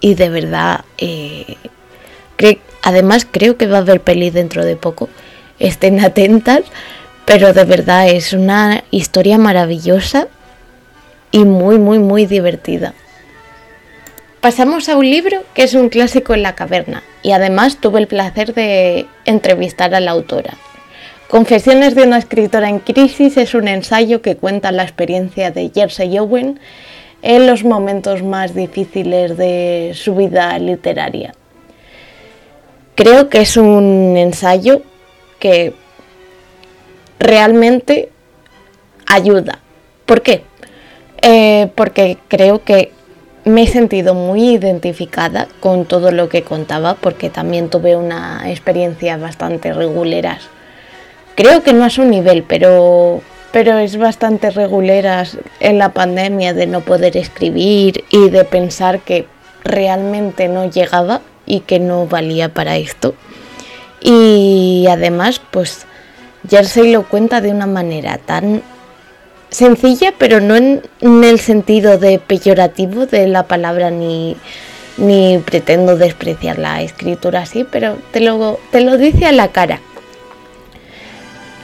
Y 0.00 0.14
de 0.14 0.28
verdad, 0.30 0.84
eh, 0.96 1.56
además 2.82 3.26
creo 3.30 3.58
que 3.58 3.66
va 3.66 3.78
a 3.78 3.80
haber 3.80 4.00
peli 4.00 4.30
dentro 4.30 4.64
de 4.64 4.76
poco. 4.76 5.10
Estén 5.58 6.00
atentas, 6.00 6.62
pero 7.26 7.52
de 7.52 7.64
verdad 7.64 8.08
es 8.08 8.32
una 8.32 8.82
historia 8.90 9.36
maravillosa 9.36 10.28
y 11.32 11.44
muy, 11.44 11.78
muy, 11.78 11.98
muy 11.98 12.24
divertida. 12.24 12.94
Pasamos 14.40 14.88
a 14.88 14.96
un 14.96 15.10
libro 15.10 15.44
que 15.52 15.64
es 15.64 15.74
un 15.74 15.90
clásico 15.90 16.32
en 16.32 16.42
la 16.42 16.54
caverna 16.54 17.02
y 17.22 17.32
además 17.32 17.78
tuve 17.78 18.00
el 18.00 18.06
placer 18.06 18.54
de 18.54 19.06
entrevistar 19.24 19.94
a 19.94 20.00
la 20.00 20.12
autora. 20.12 20.54
Confesiones 21.28 21.94
de 21.94 22.02
una 22.02 22.18
escritora 22.18 22.68
en 22.68 22.80
crisis 22.80 23.36
es 23.36 23.54
un 23.54 23.68
ensayo 23.68 24.20
que 24.20 24.36
cuenta 24.36 24.72
la 24.72 24.82
experiencia 24.82 25.50
de 25.50 25.70
Jersey 25.72 26.18
Owen 26.18 26.58
en 27.22 27.46
los 27.46 27.64
momentos 27.64 28.22
más 28.22 28.54
difíciles 28.54 29.36
de 29.36 29.92
su 29.94 30.16
vida 30.16 30.58
literaria. 30.58 31.34
Creo 32.94 33.28
que 33.28 33.42
es 33.42 33.56
un 33.56 34.16
ensayo 34.16 34.82
que 35.38 35.74
realmente 37.18 38.10
ayuda. 39.06 39.60
¿Por 40.06 40.22
qué? 40.22 40.42
Eh, 41.22 41.68
porque 41.74 42.18
creo 42.28 42.64
que 42.64 42.92
me 43.44 43.62
he 43.62 43.66
sentido 43.66 44.14
muy 44.14 44.50
identificada 44.50 45.48
con 45.60 45.86
todo 45.86 46.10
lo 46.10 46.28
que 46.28 46.42
contaba 46.42 46.94
porque 46.94 47.30
también 47.30 47.70
tuve 47.70 47.96
una 47.96 48.50
experiencia 48.50 49.16
bastante 49.16 49.72
reguleras. 49.72 50.42
Creo 51.36 51.62
que 51.62 51.72
no 51.72 51.84
a 51.84 51.90
su 51.90 52.04
nivel, 52.04 52.42
pero, 52.42 53.22
pero 53.52 53.78
es 53.78 53.96
bastante 53.96 54.50
reguleras 54.50 55.38
en 55.58 55.78
la 55.78 55.92
pandemia 55.92 56.52
de 56.52 56.66
no 56.66 56.80
poder 56.82 57.16
escribir 57.16 58.04
y 58.10 58.28
de 58.28 58.44
pensar 58.44 59.00
que 59.00 59.26
realmente 59.64 60.48
no 60.48 60.68
llegaba 60.70 61.22
y 61.46 61.60
que 61.60 61.78
no 61.78 62.06
valía 62.06 62.52
para 62.52 62.76
esto. 62.76 63.14
Y 64.02 64.86
además, 64.90 65.40
pues 65.50 65.86
Jersey 66.48 66.92
lo 66.92 67.08
cuenta 67.08 67.40
de 67.40 67.50
una 67.50 67.66
manera 67.66 68.18
tan 68.18 68.62
sencilla, 69.50 70.14
pero 70.16 70.40
no 70.40 70.56
en, 70.56 70.82
el 71.00 71.38
sentido 71.40 71.98
de 71.98 72.18
peyorativo 72.18 73.06
de 73.06 73.26
la 73.26 73.44
palabra 73.44 73.90
ni, 73.90 74.36
ni 74.96 75.38
pretendo 75.38 75.96
despreciar 75.96 76.58
la 76.58 76.82
escritura 76.82 77.42
así, 77.42 77.64
pero 77.64 77.98
te 78.12 78.20
lo, 78.20 78.58
te 78.70 78.80
lo 78.80 78.96
dice 78.96 79.26
a 79.26 79.32
la 79.32 79.48
cara. 79.48 79.80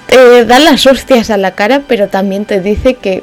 Te 0.09 0.45
da 0.45 0.59
las 0.59 0.87
hostias 0.87 1.31
a 1.31 1.37
la 1.37 1.55
cara, 1.55 1.83
pero 1.88 2.09
también 2.09 2.45
te 2.45 2.61
dice 2.61 2.95
que 2.95 3.23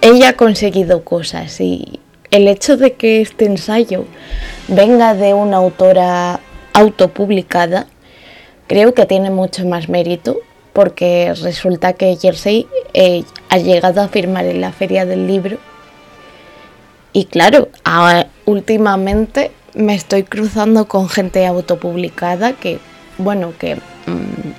ella 0.00 0.30
ha 0.30 0.32
conseguido 0.34 1.04
cosas 1.04 1.60
y 1.60 2.00
el 2.30 2.46
hecho 2.46 2.76
de 2.76 2.92
que 2.94 3.20
este 3.20 3.46
ensayo 3.46 4.04
venga 4.68 5.14
de 5.14 5.34
una 5.34 5.56
autora 5.56 6.40
autopublicada, 6.72 7.86
creo 8.66 8.94
que 8.94 9.06
tiene 9.06 9.30
mucho 9.30 9.66
más 9.66 9.88
mérito 9.88 10.38
porque 10.78 11.34
resulta 11.42 11.94
que 11.94 12.14
Jersey 12.14 12.68
eh, 12.94 13.24
ha 13.48 13.58
llegado 13.58 14.00
a 14.00 14.06
firmar 14.06 14.44
en 14.44 14.60
la 14.60 14.70
feria 14.70 15.04
del 15.04 15.26
libro. 15.26 15.58
Y 17.12 17.24
claro, 17.24 17.68
últimamente 18.44 19.50
me 19.74 19.96
estoy 19.96 20.22
cruzando 20.22 20.86
con 20.86 21.08
gente 21.08 21.44
autopublicada 21.48 22.52
que, 22.52 22.78
bueno, 23.16 23.54
que 23.58 23.74
mm, 23.74 24.52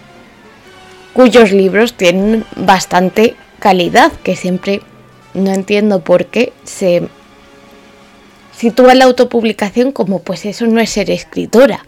cuyos 1.13 1.53
libros 1.53 1.93
tienen 1.93 2.43
bastante 2.57 3.35
calidad, 3.59 4.11
que 4.11 4.35
siempre 4.35 4.81
no 5.33 5.53
entiendo 5.53 6.01
por 6.01 6.25
qué 6.25 6.51
se 6.65 7.07
sitúa 8.53 8.93
la 8.93 9.05
autopublicación 9.05 9.93
como 9.93 10.19
pues 10.19 10.43
eso 10.43 10.67
no 10.67 10.81
es 10.81 10.89
ser 10.89 11.11
escritora, 11.11 11.85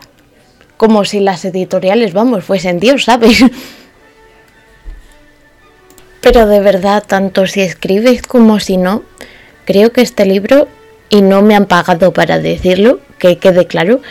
como 0.78 1.04
si 1.04 1.20
las 1.20 1.44
editoriales, 1.44 2.14
vamos, 2.14 2.46
fuesen 2.46 2.80
Dios, 2.80 3.04
¿sabes? 3.04 3.44
Pero 6.22 6.46
de 6.46 6.60
verdad, 6.60 7.04
tanto 7.06 7.48
si 7.48 7.62
escribes 7.62 8.22
como 8.22 8.60
si 8.60 8.78
no, 8.78 9.04
creo 9.66 9.92
que 9.92 10.01
este 10.01 10.25
libro, 10.25 10.68
y 11.10 11.22
no 11.22 11.42
me 11.42 11.56
han 11.56 11.66
pagado 11.66 12.13
para 12.13 12.40
decirlo, 12.40 13.00
que 13.18 13.38
quede 13.38 13.66
claro, 13.66 14.01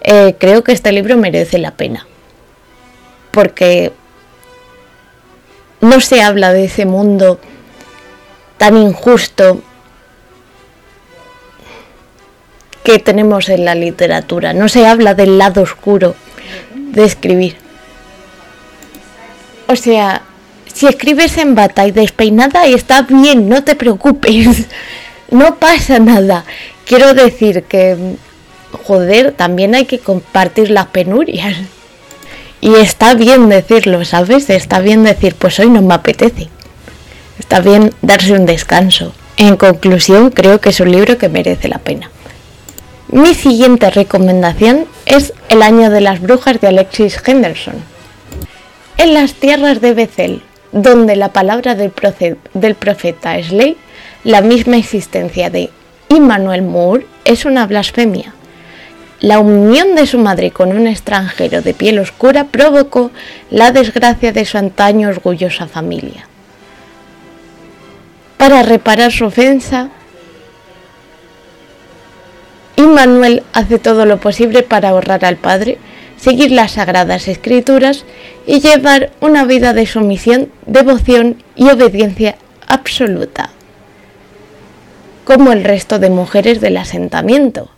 eh, 0.00 0.34
creo 0.38 0.64
que 0.64 0.72
este 0.72 0.92
libro 0.92 1.16
merece 1.18 1.58
la 1.58 1.72
pena. 1.72 2.06
Porque 3.30 3.92
no 5.80 6.00
se 6.00 6.22
habla 6.22 6.52
de 6.52 6.64
ese 6.64 6.86
mundo 6.86 7.38
tan 8.56 8.76
injusto 8.76 9.62
que 12.82 12.98
tenemos 12.98 13.50
en 13.50 13.66
la 13.66 13.74
literatura. 13.74 14.54
No 14.54 14.68
se 14.68 14.86
habla 14.86 15.14
del 15.14 15.36
lado 15.36 15.62
oscuro 15.62 16.16
de 16.74 17.04
escribir. 17.04 17.56
O 19.68 19.76
sea, 19.76 20.22
si 20.78 20.86
escribes 20.86 21.36
en 21.38 21.56
bata 21.56 21.88
y 21.88 21.90
despeinada 21.90 22.66
está 22.66 23.02
bien, 23.02 23.48
no 23.48 23.64
te 23.64 23.74
preocupes. 23.74 24.66
No 25.30 25.56
pasa 25.56 25.98
nada. 25.98 26.46
Quiero 26.86 27.12
decir 27.12 27.64
que, 27.64 28.16
joder, 28.84 29.32
también 29.32 29.74
hay 29.74 29.84
que 29.84 29.98
compartir 29.98 30.70
las 30.70 30.86
penurias. 30.86 31.54
Y 32.62 32.74
está 32.76 33.12
bien 33.12 33.50
decirlo, 33.50 34.06
¿sabes? 34.06 34.48
Está 34.48 34.80
bien 34.80 35.04
decir, 35.04 35.34
pues 35.34 35.60
hoy 35.60 35.68
no 35.68 35.82
me 35.82 35.92
apetece. 35.92 36.48
Está 37.38 37.60
bien 37.60 37.92
darse 38.00 38.32
un 38.32 38.46
descanso. 38.46 39.12
En 39.36 39.58
conclusión, 39.58 40.30
creo 40.30 40.62
que 40.62 40.70
es 40.70 40.80
un 40.80 40.92
libro 40.92 41.18
que 41.18 41.28
merece 41.28 41.68
la 41.68 41.78
pena. 41.78 42.10
Mi 43.12 43.34
siguiente 43.34 43.90
recomendación 43.90 44.86
es 45.04 45.34
El 45.50 45.60
año 45.60 45.90
de 45.90 46.00
las 46.00 46.22
brujas 46.22 46.58
de 46.58 46.68
Alexis 46.68 47.20
Henderson. 47.22 47.74
En 48.96 49.12
las 49.12 49.34
tierras 49.34 49.82
de 49.82 49.92
Bethel, 49.92 50.42
donde 50.72 51.16
la 51.16 51.32
palabra 51.32 51.74
del, 51.74 51.90
profeta 52.74 53.38
es 53.38 53.52
ley, 53.52 53.76
la 54.24 54.40
misma 54.40 54.76
existencia 54.76 55.50
de 55.50 55.70
Immanuel 56.08 56.62
Moore 56.62 57.06
es 57.24 57.44
una 57.44 57.66
blasfemia. 57.66 58.34
La 59.20 59.40
unión 59.40 59.94
de 59.96 60.06
su 60.06 60.18
madre 60.18 60.50
con 60.50 60.70
un 60.76 60.86
extranjero 60.86 61.60
de 61.60 61.74
piel 61.74 61.98
oscura 61.98 62.44
provocó 62.44 63.10
la 63.50 63.72
desgracia 63.72 64.32
de 64.32 64.44
su 64.44 64.58
antaño 64.58 65.08
orgullosa 65.08 65.66
familia. 65.66 66.28
Para 68.36 68.62
reparar 68.62 69.10
su 69.10 69.24
ofensa, 69.24 69.88
Immanuel 72.76 73.42
hace 73.52 73.80
todo 73.80 74.06
lo 74.06 74.18
posible 74.18 74.62
para 74.62 74.90
ahorrar 74.90 75.24
al 75.24 75.36
padre 75.36 75.78
seguir 76.18 76.50
las 76.50 76.72
sagradas 76.72 77.28
escrituras 77.28 78.04
y 78.46 78.60
llevar 78.60 79.10
una 79.20 79.44
vida 79.44 79.72
de 79.72 79.86
sumisión, 79.86 80.50
devoción 80.66 81.42
y 81.54 81.68
obediencia 81.68 82.36
absoluta, 82.66 83.50
como 85.24 85.52
el 85.52 85.64
resto 85.64 85.98
de 85.98 86.10
mujeres 86.10 86.60
del 86.60 86.76
asentamiento. 86.76 87.70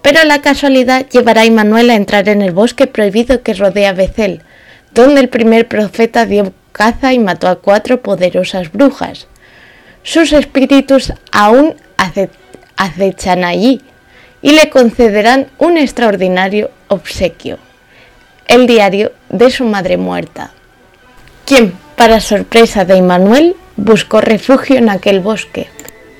Pero 0.00 0.24
la 0.24 0.40
casualidad 0.42 1.08
llevará 1.08 1.42
a 1.42 1.46
Immanuel 1.46 1.90
a 1.90 1.94
entrar 1.94 2.28
en 2.28 2.42
el 2.42 2.52
bosque 2.52 2.86
prohibido 2.86 3.42
que 3.42 3.54
rodea 3.54 3.92
Becel, 3.92 4.42
donde 4.92 5.20
el 5.20 5.28
primer 5.28 5.68
profeta 5.68 6.26
dio 6.26 6.52
caza 6.72 7.12
y 7.12 7.18
mató 7.18 7.48
a 7.48 7.56
cuatro 7.56 8.02
poderosas 8.02 8.72
brujas. 8.72 9.26
Sus 10.02 10.32
espíritus 10.32 11.12
aún 11.30 11.76
acechan 12.76 13.44
allí 13.44 13.80
y 14.40 14.52
le 14.52 14.70
concederán 14.70 15.46
un 15.58 15.78
extraordinario 15.78 16.70
obsequio 16.88 17.58
el 18.46 18.66
diario 18.66 19.12
de 19.28 19.50
su 19.50 19.64
madre 19.64 19.96
muerta, 19.96 20.52
quien, 21.44 21.74
para 21.96 22.20
sorpresa 22.20 22.84
de 22.84 22.96
Immanuel, 22.96 23.56
buscó 23.76 24.20
refugio 24.20 24.76
en 24.76 24.88
aquel 24.88 25.20
bosque. 25.20 25.68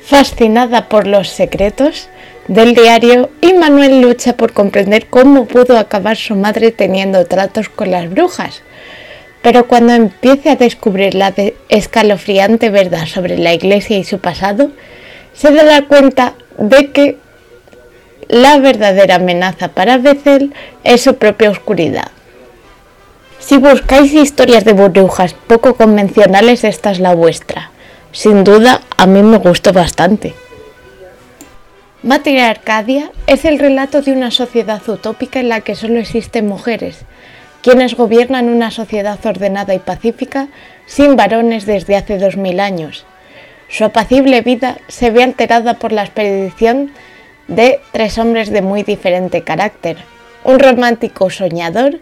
Fascinada 0.04 0.88
por 0.88 1.06
los 1.06 1.28
secretos 1.28 2.08
del 2.48 2.74
diario, 2.74 3.30
Immanuel 3.40 4.00
lucha 4.00 4.36
por 4.36 4.52
comprender 4.52 5.06
cómo 5.06 5.46
pudo 5.46 5.78
acabar 5.78 6.16
su 6.16 6.34
madre 6.34 6.72
teniendo 6.72 7.24
tratos 7.26 7.68
con 7.68 7.90
las 7.90 8.10
brujas. 8.10 8.62
Pero 9.42 9.66
cuando 9.66 9.92
empiece 9.92 10.50
a 10.50 10.56
descubrir 10.56 11.14
la 11.14 11.32
escalofriante 11.68 12.70
verdad 12.70 13.06
sobre 13.06 13.38
la 13.38 13.54
iglesia 13.54 13.98
y 13.98 14.04
su 14.04 14.18
pasado, 14.18 14.70
se 15.34 15.52
dará 15.52 15.86
cuenta 15.86 16.34
de 16.58 16.90
que 16.92 17.18
la 18.32 18.58
verdadera 18.58 19.16
amenaza 19.16 19.68
para 19.68 19.98
Bethel 19.98 20.54
es 20.84 21.02
su 21.02 21.16
propia 21.16 21.50
oscuridad. 21.50 22.10
Si 23.38 23.58
buscáis 23.58 24.14
historias 24.14 24.64
de 24.64 24.72
brujas 24.72 25.34
poco 25.34 25.74
convencionales, 25.74 26.64
esta 26.64 26.92
es 26.92 26.98
la 26.98 27.14
vuestra. 27.14 27.70
Sin 28.10 28.42
duda, 28.42 28.80
a 28.96 29.06
mí 29.06 29.22
me 29.22 29.36
gustó 29.36 29.74
bastante. 29.74 30.32
Matriarcadia 32.02 33.12
es 33.26 33.44
el 33.44 33.58
relato 33.58 34.00
de 34.00 34.12
una 34.12 34.30
sociedad 34.30 34.80
utópica 34.88 35.38
en 35.38 35.50
la 35.50 35.60
que 35.60 35.74
solo 35.74 35.98
existen 35.98 36.48
mujeres, 36.48 37.04
quienes 37.62 37.94
gobiernan 37.94 38.48
una 38.48 38.70
sociedad 38.70 39.18
ordenada 39.26 39.74
y 39.74 39.78
pacífica 39.78 40.48
sin 40.86 41.16
varones 41.16 41.66
desde 41.66 41.96
hace 41.96 42.16
dos 42.16 42.38
mil 42.38 42.60
años. 42.60 43.04
Su 43.68 43.84
apacible 43.84 44.40
vida 44.40 44.78
se 44.88 45.10
ve 45.10 45.22
alterada 45.22 45.74
por 45.74 45.92
la 45.92 46.04
expedición 46.04 46.92
de 47.48 47.80
tres 47.92 48.18
hombres 48.18 48.50
de 48.50 48.62
muy 48.62 48.82
diferente 48.82 49.42
carácter. 49.42 49.96
Un 50.44 50.58
romántico 50.58 51.30
soñador, 51.30 52.00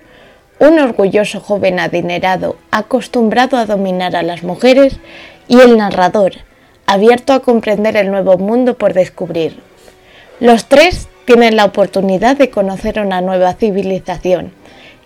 un 0.59 0.79
orgulloso 0.79 1.41
joven 1.41 1.81
adinerado 1.81 2.57
acostumbrado 2.71 3.57
a 3.57 3.67
dominar 3.67 4.15
a 4.17 4.23
las 4.23 4.43
mujeres 4.43 4.99
y 5.49 5.59
el 5.61 5.77
narrador, 5.77 6.33
abierto 6.87 7.33
a 7.33 7.41
comprender 7.41 7.97
el 7.97 8.11
nuevo 8.11 8.39
mundo 8.39 8.77
por 8.77 8.95
descubrir. 8.95 9.59
Los 10.39 10.67
tres 10.67 11.09
tienen 11.25 11.57
la 11.57 11.65
oportunidad 11.65 12.37
de 12.37 12.51
conocer 12.51 13.01
una 13.01 13.21
nueva 13.21 13.55
civilización 13.55 14.53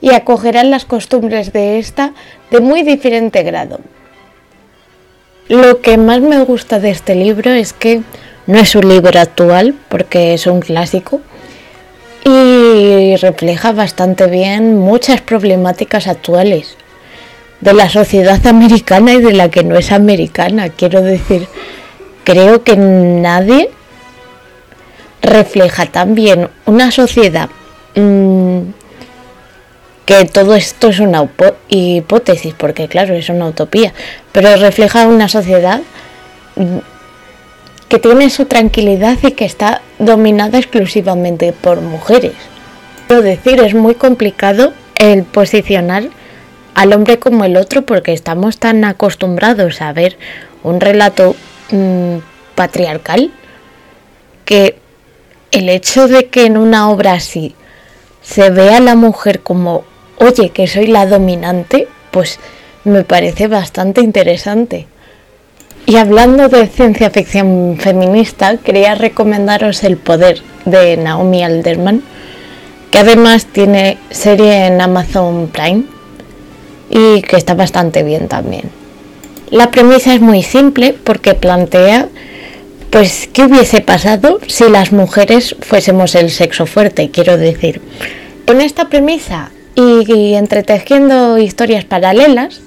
y 0.00 0.12
acogerán 0.12 0.70
las 0.70 0.84
costumbres 0.84 1.52
de 1.52 1.78
esta 1.78 2.12
de 2.50 2.60
muy 2.60 2.82
diferente 2.82 3.42
grado. 3.42 3.80
Lo 5.48 5.80
que 5.80 5.98
más 5.98 6.20
me 6.20 6.42
gusta 6.44 6.80
de 6.80 6.90
este 6.90 7.14
libro 7.14 7.50
es 7.50 7.72
que 7.72 8.02
no 8.46 8.58
es 8.58 8.74
un 8.74 8.88
libro 8.88 9.18
actual 9.18 9.74
porque 9.88 10.34
es 10.34 10.46
un 10.46 10.60
clásico 10.60 11.20
y 12.24 13.16
refleja 13.16 13.72
bastante 13.72 14.26
bien 14.26 14.78
muchas 14.78 15.20
problemáticas 15.20 16.06
actuales 16.06 16.76
de 17.60 17.72
la 17.72 17.88
sociedad 17.88 18.46
americana 18.46 19.14
y 19.14 19.20
de 19.20 19.32
la 19.32 19.50
que 19.50 19.64
no 19.64 19.76
es 19.76 19.92
americana. 19.92 20.68
Quiero 20.70 21.02
decir, 21.02 21.48
creo 22.24 22.62
que 22.62 22.76
nadie 22.76 23.70
refleja 25.22 25.86
también 25.86 26.50
una 26.66 26.90
sociedad 26.90 27.48
mm, 27.94 28.58
que 30.04 30.26
todo 30.26 30.54
esto 30.54 30.88
es 30.88 31.00
una 31.00 31.26
hipótesis, 31.68 32.54
porque 32.54 32.88
claro, 32.88 33.14
es 33.14 33.30
una 33.30 33.46
utopía, 33.46 33.94
pero 34.32 34.54
refleja 34.56 35.06
una 35.06 35.28
sociedad 35.28 35.80
mm, 36.56 36.78
que 37.88 37.98
tiene 37.98 38.30
su 38.30 38.46
tranquilidad 38.46 39.18
y 39.22 39.32
que 39.32 39.44
está 39.44 39.82
dominada 39.98 40.58
exclusivamente 40.58 41.52
por 41.52 41.80
mujeres. 41.80 42.32
Quiero 43.06 43.22
decir, 43.22 43.60
es 43.60 43.74
muy 43.74 43.94
complicado 43.94 44.72
el 44.96 45.24
posicionar 45.24 46.04
al 46.74 46.92
hombre 46.92 47.18
como 47.18 47.44
el 47.44 47.56
otro 47.56 47.82
porque 47.82 48.12
estamos 48.12 48.58
tan 48.58 48.84
acostumbrados 48.84 49.80
a 49.80 49.92
ver 49.92 50.16
un 50.62 50.80
relato 50.80 51.36
mm, 51.70 52.16
patriarcal 52.54 53.30
que 54.44 54.78
el 55.50 55.68
hecho 55.68 56.08
de 56.08 56.26
que 56.26 56.46
en 56.46 56.56
una 56.56 56.90
obra 56.90 57.12
así 57.12 57.54
se 58.22 58.50
vea 58.50 58.78
a 58.78 58.80
la 58.80 58.94
mujer 58.94 59.40
como, 59.40 59.84
oye, 60.16 60.50
que 60.50 60.66
soy 60.66 60.86
la 60.86 61.06
dominante, 61.06 61.86
pues 62.10 62.40
me 62.84 63.04
parece 63.04 63.48
bastante 63.48 64.00
interesante. 64.00 64.86
Y 65.86 65.96
hablando 65.96 66.48
de 66.48 66.66
ciencia 66.66 67.10
ficción 67.10 67.76
feminista, 67.78 68.56
quería 68.56 68.94
recomendaros 68.94 69.84
El 69.84 69.96
Poder 69.96 70.40
de 70.64 70.96
Naomi 70.96 71.44
Alderman, 71.44 72.02
que 72.90 72.98
además 72.98 73.46
tiene 73.46 73.98
serie 74.10 74.66
en 74.66 74.80
Amazon 74.80 75.48
Prime 75.48 75.84
y 76.88 77.22
que 77.22 77.36
está 77.36 77.54
bastante 77.54 78.02
bien 78.02 78.28
también. 78.28 78.70
La 79.50 79.70
premisa 79.70 80.14
es 80.14 80.20
muy 80.20 80.42
simple 80.42 80.94
porque 81.04 81.34
plantea 81.34 82.08
pues, 82.94 83.28
¿qué 83.32 83.42
hubiese 83.42 83.80
pasado 83.80 84.38
si 84.46 84.70
las 84.70 84.92
mujeres 84.92 85.56
fuésemos 85.58 86.14
el 86.14 86.30
sexo 86.30 86.64
fuerte? 86.64 87.10
Quiero 87.10 87.36
decir, 87.36 87.82
con 88.46 88.60
esta 88.60 88.88
premisa 88.88 89.50
y, 89.74 90.34
entretejiendo 90.34 91.36
historias 91.38 91.84
paralelas, 91.84 92.60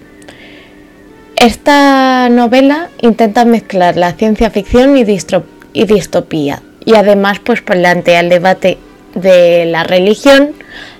esta 1.38 2.30
novela 2.30 2.90
intenta 3.02 3.46
mezclar 3.46 3.96
la 3.96 4.14
ciencia 4.14 4.50
ficción 4.50 4.98
y, 4.98 5.04
distopía 5.04 6.62
y 6.84 6.96
además 6.96 7.40
pues 7.40 7.62
plantea 7.62 8.22
el 8.22 8.30
debate 8.30 8.78
de 9.14 9.66
la 9.66 9.84
religión, 9.84 10.54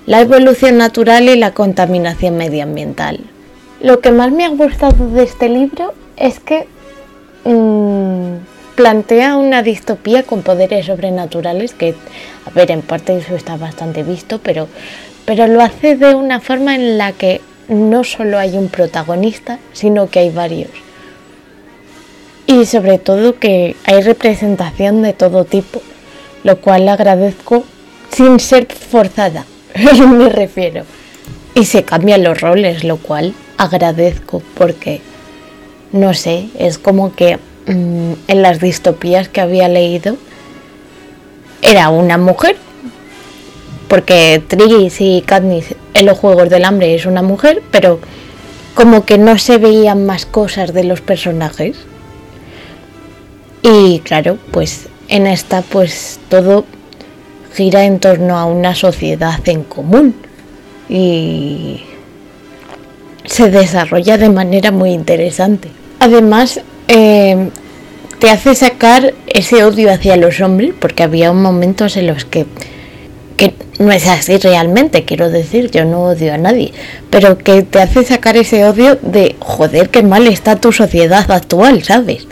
la 0.06 0.20
evolución 0.20 0.78
natural 0.78 1.28
y 1.28 1.36
la 1.36 1.52
contaminación 1.52 2.36
medioambiental. 2.36 3.20
Lo 3.80 4.00
que 4.00 4.10
más 4.10 4.32
me 4.32 4.44
ha 4.44 4.48
gustado 4.48 5.08
de 5.10 5.24
este 5.24 5.48
libro 5.48 5.92
es 6.16 6.40
que 6.40 6.66
mmm, 7.44 8.36
plantea 8.76 9.36
una 9.36 9.62
distopía 9.62 10.22
con 10.22 10.42
poderes 10.42 10.86
sobrenaturales 10.86 11.74
que, 11.74 11.94
a 12.46 12.50
ver, 12.50 12.70
en 12.70 12.82
parte 12.82 13.16
eso 13.16 13.34
está 13.34 13.56
bastante 13.56 14.04
visto, 14.04 14.40
pero, 14.40 14.68
pero 15.24 15.48
lo 15.48 15.62
hace 15.62 15.96
de 15.96 16.14
una 16.14 16.40
forma 16.40 16.74
en 16.76 16.96
la 16.96 17.12
que 17.12 17.40
no 17.68 18.04
solo 18.04 18.38
hay 18.38 18.56
un 18.56 18.68
protagonista, 18.68 19.58
sino 19.72 20.08
que 20.08 20.20
hay 20.20 20.30
varios. 20.30 20.70
Y 22.46 22.64
sobre 22.64 22.98
todo 22.98 23.38
que 23.38 23.76
hay 23.84 24.02
representación 24.02 25.02
de 25.02 25.12
todo 25.12 25.44
tipo, 25.44 25.82
lo 26.44 26.60
cual 26.60 26.88
agradezco 26.88 27.64
sin 28.10 28.40
ser 28.40 28.66
forzada, 28.66 29.44
me 30.08 30.28
refiero. 30.28 30.84
Y 31.54 31.64
se 31.64 31.84
cambian 31.84 32.24
los 32.24 32.40
roles, 32.40 32.84
lo 32.84 32.96
cual 32.96 33.34
agradezco 33.56 34.42
porque, 34.54 35.00
no 35.92 36.14
sé, 36.14 36.48
es 36.58 36.78
como 36.78 37.14
que 37.14 37.38
Mm, 37.68 38.14
en 38.28 38.40
las 38.40 38.60
distopías 38.60 39.28
que 39.28 39.42
había 39.42 39.68
leído 39.68 40.16
era 41.60 41.90
una 41.90 42.16
mujer, 42.16 42.56
porque 43.88 44.42
Tris 44.48 45.02
y 45.02 45.20
Katniss 45.20 45.74
en 45.98 46.06
los 46.06 46.18
Juegos 46.18 46.48
del 46.48 46.64
Hambre 46.64 46.94
es 46.94 47.06
una 47.06 47.22
mujer, 47.22 47.62
pero 47.70 48.00
como 48.74 49.04
que 49.04 49.18
no 49.18 49.38
se 49.38 49.58
veían 49.58 50.06
más 50.06 50.26
cosas 50.26 50.72
de 50.72 50.84
los 50.84 51.00
personajes. 51.00 51.76
Y 53.62 54.00
claro, 54.00 54.38
pues 54.52 54.88
en 55.08 55.26
esta 55.26 55.62
pues 55.62 56.20
todo 56.28 56.64
gira 57.54 57.84
en 57.84 57.98
torno 57.98 58.38
a 58.38 58.44
una 58.44 58.74
sociedad 58.74 59.40
en 59.48 59.64
común 59.64 60.14
y 60.88 61.82
se 63.24 63.50
desarrolla 63.50 64.16
de 64.16 64.28
manera 64.28 64.70
muy 64.70 64.90
interesante. 64.90 65.68
Además, 65.98 66.60
eh, 66.86 67.50
te 68.18 68.30
hace 68.30 68.54
sacar 68.54 69.14
ese 69.26 69.64
odio 69.64 69.92
hacia 69.92 70.16
los 70.16 70.40
hombres, 70.40 70.72
porque 70.78 71.02
había 71.02 71.32
momentos 71.32 71.96
en 71.96 72.06
los 72.06 72.24
que, 72.24 72.46
que 72.46 72.77
no 73.78 73.92
es 73.92 74.06
así 74.06 74.36
realmente, 74.38 75.04
quiero 75.04 75.30
decir, 75.30 75.70
yo 75.70 75.84
no 75.84 76.04
odio 76.04 76.34
a 76.34 76.38
nadie, 76.38 76.72
pero 77.10 77.38
que 77.38 77.62
te 77.62 77.80
hace 77.80 78.04
sacar 78.04 78.36
ese 78.36 78.64
odio 78.64 78.98
de, 79.02 79.36
joder, 79.38 79.90
qué 79.90 80.02
mal 80.02 80.26
está 80.26 80.56
tu 80.56 80.72
sociedad 80.72 81.30
actual, 81.30 81.82
¿sabes? 81.84 82.26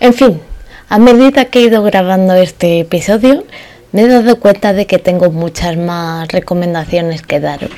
En 0.00 0.14
fin, 0.14 0.40
a 0.88 0.98
medida 0.98 1.44
que 1.46 1.60
he 1.60 1.62
ido 1.62 1.82
grabando 1.82 2.34
este 2.34 2.80
episodio, 2.80 3.44
me 3.92 4.02
he 4.02 4.08
dado 4.08 4.38
cuenta 4.40 4.72
de 4.72 4.86
que 4.86 4.98
tengo 4.98 5.30
muchas 5.30 5.76
más 5.76 6.28
recomendaciones 6.28 7.22
que 7.22 7.40
daros. 7.40 7.70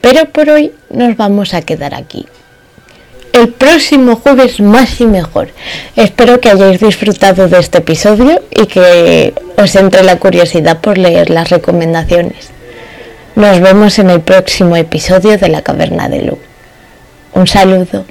Pero 0.00 0.26
por 0.26 0.50
hoy 0.50 0.72
nos 0.90 1.16
vamos 1.16 1.54
a 1.54 1.62
quedar 1.62 1.94
aquí 1.94 2.26
el 3.32 3.48
próximo 3.48 4.16
jueves 4.16 4.60
más 4.60 5.00
y 5.00 5.06
mejor. 5.06 5.48
Espero 5.96 6.40
que 6.40 6.50
hayáis 6.50 6.80
disfrutado 6.80 7.48
de 7.48 7.58
este 7.58 7.78
episodio 7.78 8.42
y 8.50 8.66
que 8.66 9.34
os 9.56 9.74
entre 9.76 10.02
la 10.02 10.18
curiosidad 10.18 10.80
por 10.80 10.98
leer 10.98 11.30
las 11.30 11.50
recomendaciones. 11.50 12.50
Nos 13.34 13.60
vemos 13.60 13.98
en 13.98 14.10
el 14.10 14.20
próximo 14.20 14.76
episodio 14.76 15.38
de 15.38 15.48
La 15.48 15.62
Caverna 15.62 16.08
de 16.08 16.22
Lu. 16.22 16.38
Un 17.34 17.46
saludo. 17.46 18.04